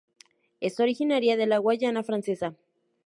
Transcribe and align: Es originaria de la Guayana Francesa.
Es 0.61 0.79
originaria 0.79 1.37
de 1.37 1.45
la 1.45 1.59
Guayana 1.59 2.01
Francesa. 2.01 2.55